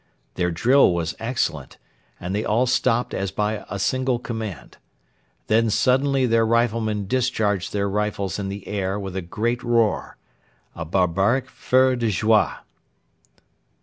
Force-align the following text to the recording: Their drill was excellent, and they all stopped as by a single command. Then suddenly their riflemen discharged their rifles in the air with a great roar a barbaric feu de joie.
Their 0.33 0.49
drill 0.49 0.95
was 0.95 1.13
excellent, 1.19 1.77
and 2.19 2.33
they 2.33 2.43
all 2.43 2.65
stopped 2.65 3.13
as 3.13 3.29
by 3.29 3.63
a 3.69 3.77
single 3.77 4.17
command. 4.17 4.77
Then 5.45 5.69
suddenly 5.69 6.25
their 6.25 6.43
riflemen 6.43 7.05
discharged 7.05 7.71
their 7.71 7.87
rifles 7.87 8.39
in 8.39 8.49
the 8.49 8.67
air 8.67 8.99
with 8.99 9.15
a 9.15 9.21
great 9.21 9.61
roar 9.61 10.17
a 10.73 10.85
barbaric 10.85 11.51
feu 11.51 11.95
de 11.95 12.09
joie. 12.09 12.55